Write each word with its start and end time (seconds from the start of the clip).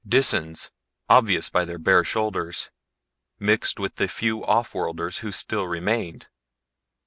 Disans, 0.03 0.71
obvious 1.09 1.49
by 1.51 1.63
their 1.63 1.77
bare 1.77 2.03
shoulders, 2.03 2.71
mixed 3.37 3.79
with 3.79 3.97
the 3.97 4.07
few 4.07 4.39
offworlders 4.41 5.19
who 5.19 5.31
still 5.31 5.67
remained. 5.67 6.27